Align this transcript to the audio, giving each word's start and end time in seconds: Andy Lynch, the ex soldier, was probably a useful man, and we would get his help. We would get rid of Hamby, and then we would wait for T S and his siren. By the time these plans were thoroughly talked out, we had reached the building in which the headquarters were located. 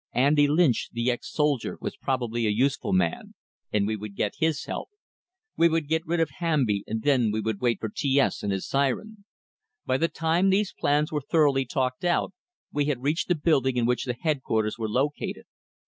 Andy 0.15 0.47
Lynch, 0.47 0.89
the 0.91 1.11
ex 1.11 1.31
soldier, 1.31 1.77
was 1.79 1.95
probably 1.95 2.47
a 2.47 2.49
useful 2.49 2.91
man, 2.91 3.35
and 3.71 3.85
we 3.85 3.95
would 3.95 4.15
get 4.15 4.33
his 4.39 4.65
help. 4.65 4.89
We 5.55 5.69
would 5.69 5.87
get 5.87 6.07
rid 6.07 6.19
of 6.19 6.31
Hamby, 6.39 6.83
and 6.87 7.03
then 7.03 7.29
we 7.31 7.39
would 7.39 7.61
wait 7.61 7.79
for 7.79 7.87
T 7.87 8.19
S 8.19 8.41
and 8.41 8.51
his 8.51 8.67
siren. 8.67 9.25
By 9.85 9.97
the 9.99 10.07
time 10.07 10.49
these 10.49 10.73
plans 10.73 11.11
were 11.11 11.21
thoroughly 11.21 11.65
talked 11.65 12.03
out, 12.03 12.33
we 12.73 12.85
had 12.85 13.03
reached 13.03 13.27
the 13.27 13.35
building 13.35 13.77
in 13.77 13.85
which 13.85 14.05
the 14.05 14.17
headquarters 14.19 14.75
were 14.75 14.89
located. 14.89 15.43